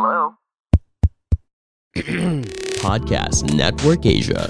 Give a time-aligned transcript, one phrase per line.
[0.00, 0.32] Hello?
[2.80, 4.48] Podcast Network Asia.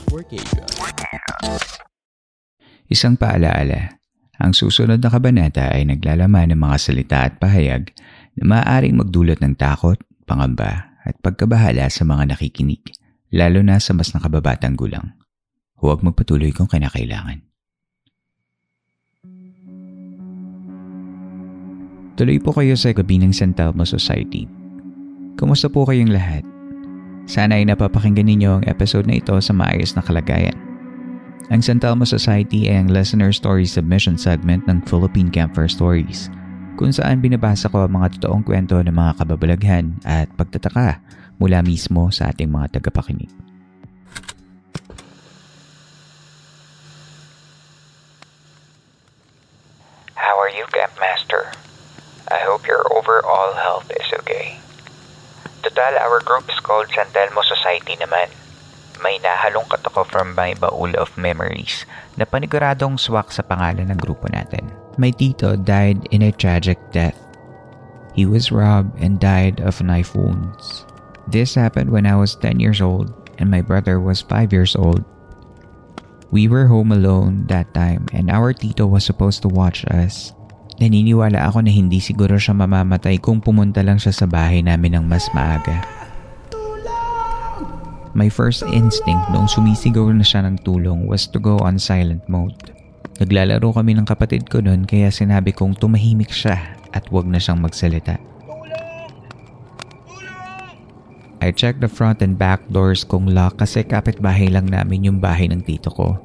[2.87, 3.98] Isang paalaala.
[4.39, 7.91] Ang susunod na kabanata ay naglalaman ng mga salita at pahayag
[8.39, 12.87] na maaaring magdulot ng takot, pangamba at pagkabahala sa mga nakikinig,
[13.34, 15.19] lalo na sa mas nakababatang gulang.
[15.83, 17.42] Huwag magpatuloy kung kinakailangan.
[22.14, 24.59] Tuloy po kayo sa gabi ng San Telmo Society.
[25.39, 26.43] Kumusta po kayong lahat?
[27.30, 30.56] Sana ay napapakinggan ninyo ang episode na ito sa maayos na kalagayan.
[31.50, 36.31] Ang San Telmo Society ay ang listener story submission segment ng Philippine Campfire Stories
[36.78, 41.03] kung saan binabasa ko ang mga totoong kwento ng mga kababalaghan at pagtataka
[41.36, 43.28] mula mismo sa ating mga tagapakinig.
[50.17, 51.53] How are you, Campmaster?
[52.31, 54.56] I hope your overall health is okay.
[55.61, 58.33] Total, our group is called San Telmo Society naman.
[59.00, 64.28] May nahalongkat ako from my baul of memories na paniguradong swak sa pangalan ng grupo
[64.28, 64.72] natin.
[65.00, 67.17] My tito died in a tragic death.
[68.12, 70.84] He was robbed and died of knife wounds.
[71.28, 75.05] This happened when I was 10 years old and my brother was 5 years old.
[76.28, 80.33] We were home alone that time and our tito was supposed to watch us.
[80.81, 85.05] Naniniwala ako na hindi siguro siya mamamatay kung pumunta lang siya sa bahay namin ng
[85.05, 85.84] mas maaga.
[88.17, 92.73] My first instinct noong sumisigaw na siya ng tulong was to go on silent mode.
[93.20, 97.61] Naglalaro kami ng kapatid ko noon kaya sinabi kong tumahimik siya at wag na siyang
[97.61, 98.17] magsalita.
[101.45, 105.45] I checked the front and back doors kung lock kasi kapitbahay lang namin yung bahay
[105.48, 106.17] ng tito ko.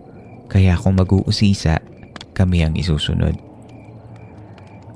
[0.47, 1.83] Kaya kung mag-uusisa,
[2.31, 3.54] kami ang isusunod.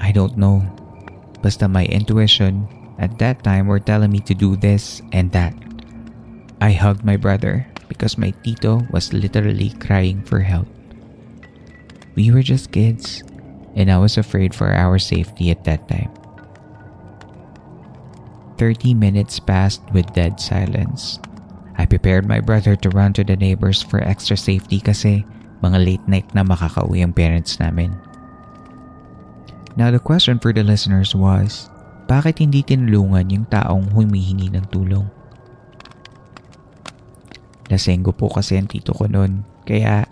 [0.09, 0.65] I don't know.
[1.45, 2.65] Basta my intuition
[2.97, 5.53] at that time were telling me to do this and that.
[6.57, 10.65] I hugged my brother because my tito was literally crying for help.
[12.17, 13.21] We were just kids,
[13.77, 16.09] and I was afraid for our safety at that time.
[18.57, 21.21] 30 minutes passed with dead silence.
[21.77, 25.21] I prepared my brother to run to the neighbors for extra safety kasi
[25.61, 28.08] mga late night na makakauwi ang parents namin.
[29.79, 31.71] Now the question for the listeners was,
[32.11, 35.07] bakit hindi tinulungan yung taong humihingi ng tulong?
[37.71, 39.47] Lasenggo po kasi ang tito ko noon.
[39.63, 40.03] Kaya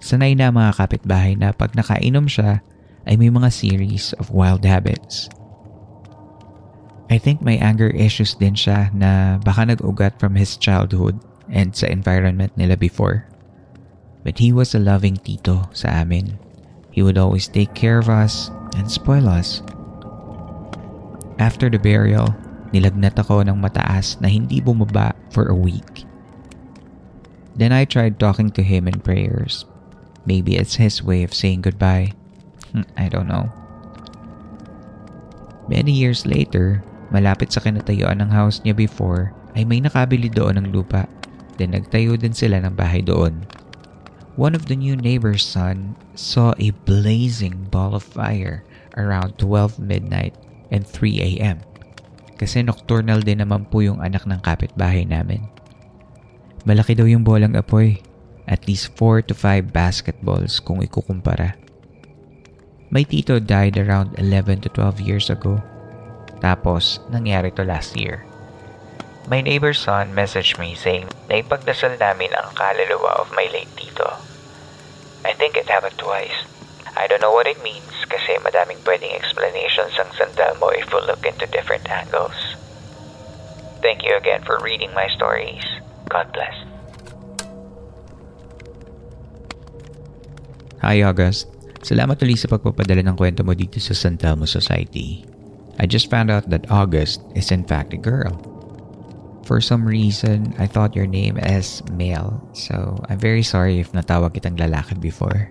[0.00, 2.64] sanay na mga kapitbahay na pag nakainom siya
[3.04, 5.28] ay may mga series of wild habits.
[7.12, 11.20] I think may anger issues din siya na baka nag-ugat from his childhood
[11.52, 13.28] and sa environment nila before.
[14.24, 16.49] But he was a loving tito sa amin.
[16.90, 19.62] He would always take care of us and spoil us.
[21.40, 22.34] After the burial,
[22.74, 26.04] nilagnat ako ng mataas na hindi bumaba for a week.
[27.56, 29.64] Then I tried talking to him in prayers.
[30.24, 32.12] Maybe it's his way of saying goodbye.
[32.72, 33.50] Hmm, I don't know.
[35.70, 36.82] Many years later,
[37.14, 41.06] malapit sa kinatayuan ng house niya before, ay may nakabili doon ng lupa.
[41.58, 43.44] Then nagtayo din sila ng bahay doon.
[44.40, 48.64] One of the new neighbor's son saw a blazing ball of fire
[48.96, 50.32] around 12 midnight
[50.72, 51.60] and 3 a.m.
[52.40, 55.44] Kasi nocturnal din naman po yung anak ng kapitbahay namin.
[56.64, 58.00] Malaki daw yung bolang apoy.
[58.48, 61.60] At least 4 to 5 basketballs kung ikukumpara.
[62.88, 65.60] My tito died around 11 to 12 years ago.
[66.40, 68.24] Tapos, nangyari to last year.
[69.28, 74.29] My neighbor's son messaged me saying na ipagdasal namin ang kaluluwa of my late tito.
[75.24, 76.34] I think it happened twice.
[76.96, 81.00] I don't know what it means kasi madaming pwedeng explanations ang sandal mo if we
[81.06, 82.36] look into different angles.
[83.80, 85.64] Thank you again for reading my stories.
[86.08, 86.56] God bless.
[90.84, 91.48] Hi August.
[91.80, 95.24] Salamat ulit sa pagpapadala ng kwento mo dito sa San Telmo Society.
[95.80, 98.36] I just found out that August is in fact a girl.
[99.50, 104.38] For some reason, I thought your name is male, so I'm very sorry if natawag
[104.38, 105.50] kitang lalaki before.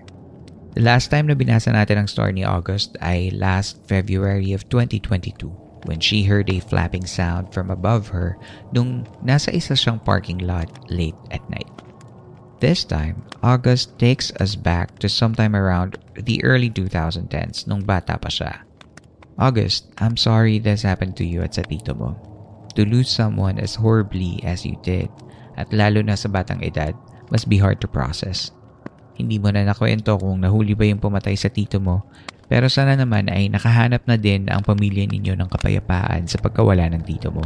[0.72, 5.68] The last time na binasa natin ang story ni August ay last February of 2022.
[5.88, 8.36] when she heard a flapping sound from above her
[8.72, 11.68] nung nasa isa siyang parking lot late at night.
[12.60, 18.28] This time, August takes us back to sometime around the early 2010s nung bata pa
[18.28, 18.68] siya.
[19.40, 22.29] August, I'm sorry this happened to you at sa tito mo.
[22.78, 25.10] To lose someone as horribly as you did,
[25.58, 26.94] at lalo na sa batang edad,
[27.30, 28.54] must be hard to process.
[29.18, 32.06] Hindi mo na nakwento kung nahuli ba yung pumatay sa tito mo,
[32.50, 37.02] pero sana naman ay nakahanap na din ang pamilya ninyo ng kapayapaan sa pagkawala ng
[37.06, 37.44] tito mo.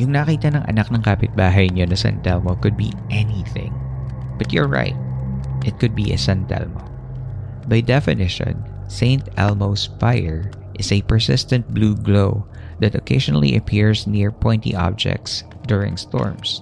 [0.00, 3.72] Yung nakita ng anak ng kapitbahay niyo na San Telmo could be anything.
[4.40, 4.96] But you're right.
[5.68, 6.80] It could be a San Telmo.
[7.68, 9.28] By definition, St.
[9.36, 10.48] Elmo's fire
[10.80, 12.48] is a persistent blue glow
[12.82, 16.60] that occasionally appears near pointy objects during storms.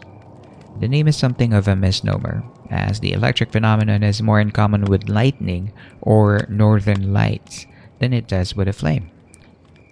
[0.78, 4.84] The name is something of a misnomer, as the electric phenomenon is more in common
[4.84, 7.66] with lightning or northern lights
[7.98, 9.10] than it does with a flame.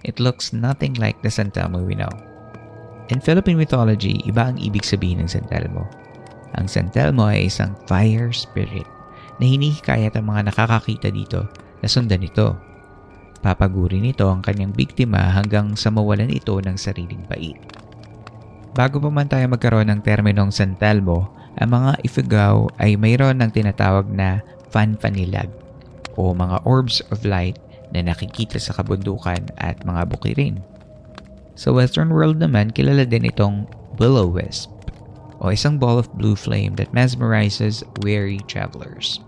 [0.05, 2.13] It looks nothing like the Telmo we know.
[3.09, 5.49] In Philippine mythology, iba ang ibig sabihin ng San.
[6.57, 8.87] Ang San ay isang fire spirit
[9.41, 11.49] na hinihikayat ang mga nakakakita dito
[11.81, 12.68] na sundan ito.
[13.39, 17.59] Papaguri nito ang kanyang biktima hanggang sa mawalan ito ng sariling bait.
[18.75, 23.51] Bago pa man tayo magkaroon ng terminong San Telmo, ang mga Ifugao ay mayroon ng
[23.51, 25.51] tinatawag na fanfanilag
[26.15, 27.59] o mga orbs of light
[27.95, 30.63] na nakikita sa kabundukan at mga bukirin.
[31.59, 33.67] Sa western world naman, kilala din itong
[33.99, 34.71] will-o-wisp
[35.39, 39.23] o isang ball of blue flame that mesmerizes weary travelers.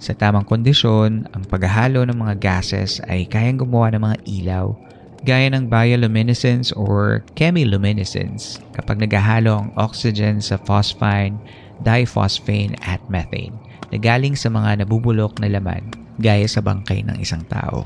[0.00, 4.72] Sa tamang kondisyon, ang paghahalo ng mga gases ay kayang gumawa ng mga ilaw
[5.20, 11.36] gaya ng bioluminescence or chemiluminescence kapag naghahalo ang oxygen sa phosphine,
[11.84, 13.52] diphosphane at methane
[13.92, 15.84] na galing sa mga nabubulok na laman
[16.16, 17.84] gaya sa bangkay ng isang tao.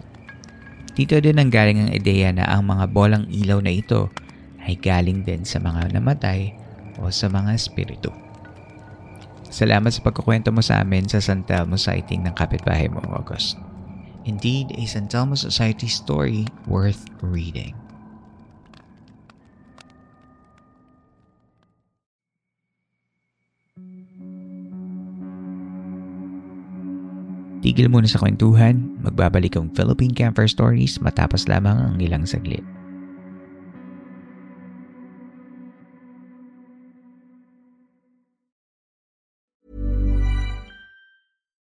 [0.94, 4.06] Dito din ang galing ang ideya na ang mga bolang ilaw na ito
[4.62, 6.54] ay galing din sa mga namatay
[7.02, 8.23] o sa mga espiritu.
[9.54, 13.54] Salamat sa pagkukwento mo sa amin sa San Telmo sighting ng kapitbahay mo, August.
[14.26, 17.78] Indeed, a San Telmo Society story worth reading.
[27.62, 32.66] Tigil muna sa kwentuhan, magbabalik ang Philippine Camper Stories matapos lamang ang ilang saglit.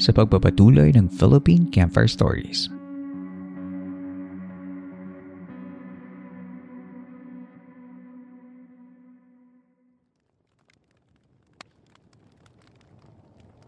[0.00, 2.72] Sa pagpapatuloy ng Philippine Campfire Stories.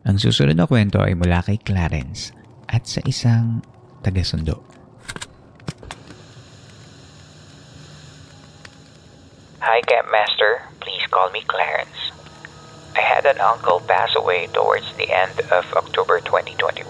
[0.08, 2.32] Ang susunod na kwento ay mula kay Clarence
[2.68, 3.60] at sa isang
[4.00, 4.60] taga-sundo.
[9.62, 10.68] Hi, Campmaster.
[10.84, 12.11] Please call me Clarence.
[12.92, 16.84] I had an uncle pass away towards the end of October 2021.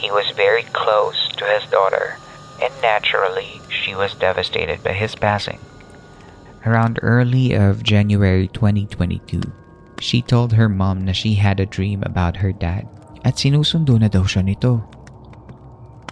[0.00, 2.16] He was very close to his daughter,
[2.62, 5.60] and naturally, she was devastated by his passing.
[6.64, 9.42] Around early of January 2022,
[10.00, 12.88] she told her mom na she had a dream about her dad
[13.20, 14.80] at sinusundo na daw siya nito.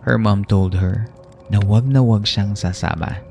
[0.05, 1.09] Her mom told her
[1.49, 3.25] na wag na wag siyang sasama.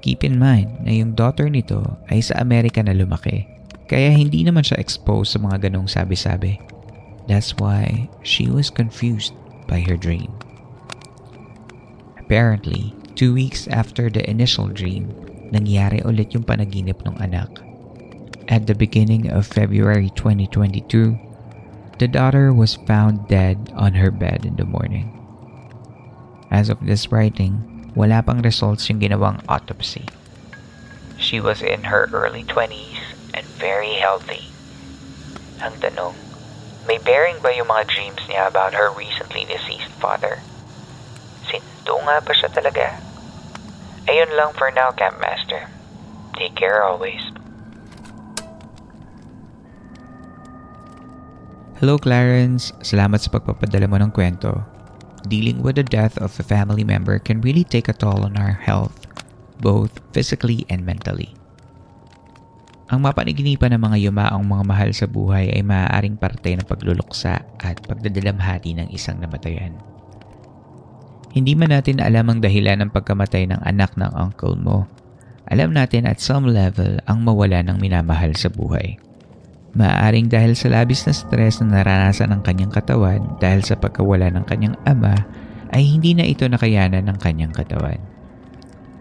[0.00, 3.51] Keep in mind na yung daughter nito ay sa Amerika na lumaki
[3.90, 6.58] kaya hindi naman siya exposed sa mga ganong sabi-sabi.
[7.26, 9.34] That's why she was confused
[9.70, 10.34] by her dream.
[12.18, 15.12] Apparently, two weeks after the initial dream,
[15.52, 17.50] nangyari ulit yung panaginip ng anak.
[18.50, 21.14] At the beginning of February 2022,
[22.02, 25.12] the daughter was found dead on her bed in the morning.
[26.50, 27.62] As of this writing,
[27.94, 30.04] wala pang results yung ginawang autopsy.
[31.22, 32.91] She was in her early 20s
[33.34, 34.52] and very healthy.
[35.60, 36.14] Ang tanong,
[36.88, 40.42] may bearing ba yung mga dreams niya about her recently deceased father?
[41.46, 42.98] Sindo nga ba siya talaga?
[44.10, 45.70] Ayun lang for now, Campmaster.
[46.34, 47.22] Take care always.
[51.82, 54.62] Hello Clarence, salamat sa pagpapadala mo ng kwento.
[55.26, 58.54] Dealing with the death of a family member can really take a toll on our
[58.54, 59.06] health,
[59.58, 61.34] both physically and mentally.
[62.92, 67.80] Ang mapaniginipan ng mga yumaong mga mahal sa buhay ay maaaring parte ng pagluluksa at
[67.88, 69.72] pagdadalamhati ng isang namatayan.
[71.32, 74.84] Hindi man natin alam ang dahilan ng pagkamatay ng anak ng uncle mo.
[75.48, 79.00] Alam natin at some level ang mawala ng minamahal sa buhay.
[79.72, 84.44] Maaaring dahil sa labis na stress na naranasan ng kanyang katawan dahil sa pagkawala ng
[84.44, 85.16] kanyang ama
[85.72, 87.96] ay hindi na ito nakayanan ng kanyang katawan.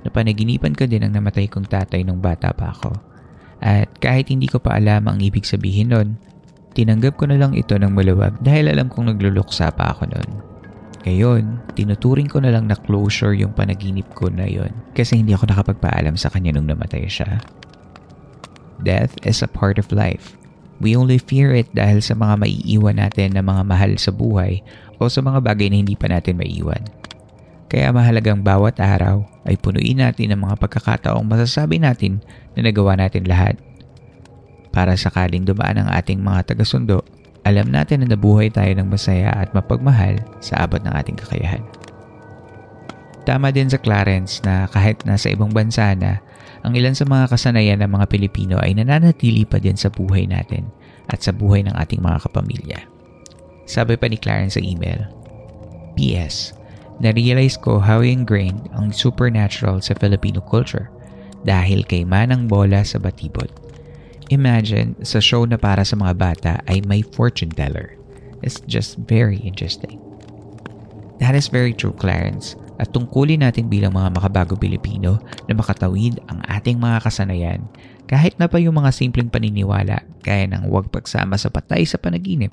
[0.07, 3.10] Napanaginipan ko din ang namatay kong tatay nung bata pa ako
[3.61, 6.17] at kahit hindi ko pa alam ang ibig sabihin nun,
[6.73, 10.29] tinanggap ko na lang ito ng maluwag dahil alam kong nagluluksa pa ako nun.
[11.01, 15.49] Ngayon, tinuturing ko na lang na closure yung panaginip ko na yon kasi hindi ako
[15.49, 17.41] nakapagpaalam sa kanya nung namatay siya.
[18.81, 20.37] Death is a part of life.
[20.81, 24.65] We only fear it dahil sa mga maiiwan natin na mga mahal sa buhay
[24.97, 26.81] o sa mga bagay na hindi pa natin maiiwan.
[27.71, 32.19] Kaya mahalagang bawat araw ay punuin natin ng mga pagkakataong masasabi natin
[32.51, 33.55] na nagawa natin lahat.
[34.75, 36.99] Para sakaling dumaan ang ating mga tagasundo,
[37.47, 41.63] alam natin na nabuhay tayo ng masaya at mapagmahal sa abot ng ating kakayahan.
[43.23, 46.19] Tama din sa Clarence na kahit nasa ibang bansa na,
[46.67, 50.67] ang ilan sa mga kasanayan ng mga Pilipino ay nananatili pa din sa buhay natin
[51.07, 52.83] at sa buhay ng ating mga kapamilya.
[53.63, 55.07] Sabi pa ni Clarence sa email,
[55.95, 56.60] P.S
[57.01, 60.93] na-realize ko how ingrained ang supernatural sa Filipino culture
[61.41, 63.49] dahil kay Manang Bola sa Batibot.
[64.29, 67.97] Imagine, sa show na para sa mga bata ay may fortune teller.
[68.45, 69.99] It's just very interesting.
[71.19, 72.55] That is very true, Clarence.
[72.81, 77.61] At tungkulin natin bilang mga makabago Pilipino na makatawid ang ating mga kasanayan
[78.09, 82.49] kahit na pa yung mga simpleng paniniwala kaya ng huwag pagsama sa patay sa panaginip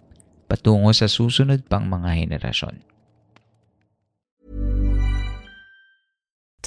[0.48, 2.97] patungo sa susunod pang mga henerasyon.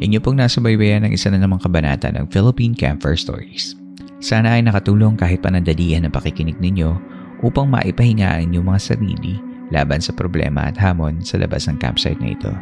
[0.00, 3.76] Inyo pong nasa baybayan ng isa na namang kabanata ng Philippine Camper Stories.
[4.24, 6.96] Sana ay nakatulong kahit panandalian ang pakikinig ninyo
[7.44, 9.36] upang maipahingaan inyong mga sarili
[9.68, 12.52] laban sa problema at hamon sa labas ng campsite na ito.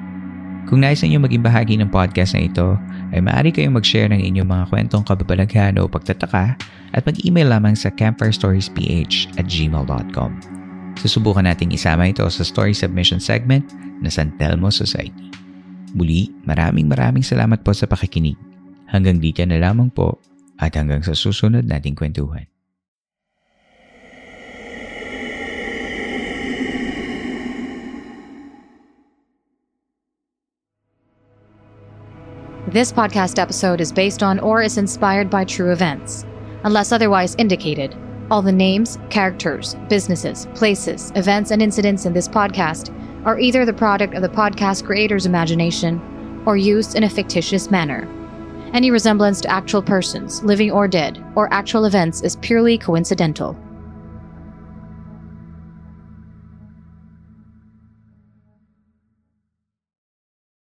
[0.66, 2.76] Kung nais ninyo maging bahagi ng podcast na ito,
[3.14, 6.58] ay maaari kayong mag-share ng inyong mga kwentong kababalaghan o pagtataka
[6.92, 8.74] at mag-email lamang sa campfirestoriesph
[9.40, 10.30] at gmail.com.
[10.98, 13.64] Susubukan nating isama ito sa story submission segment
[14.02, 15.47] na San Telmo Society.
[15.96, 18.36] Muli, maraming maraming salamat po sa pakikinig.
[18.88, 20.20] Hanggang dito na lamang po
[20.58, 22.48] at hanggang sa susunod nating kwentuhan.
[32.68, 36.28] This podcast episode is based on or is inspired by true events.
[36.64, 37.96] Unless otherwise indicated,
[38.30, 42.92] all the names, characters, businesses, places, events, and incidents in this podcast
[43.24, 48.08] are either the product of the podcast creator's imagination or used in a fictitious manner.
[48.72, 53.56] Any resemblance to actual persons, living or dead, or actual events is purely coincidental.